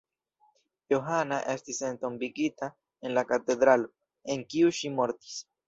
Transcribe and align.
Johana 0.93 1.37
estis 1.53 1.83
entombigita 1.91 2.71
en 3.07 3.15
la 3.21 3.27
katedralo, 3.35 3.93
en 4.37 4.45
kiu 4.51 4.77
ŝi 4.83 4.95
mortis. 5.01 5.41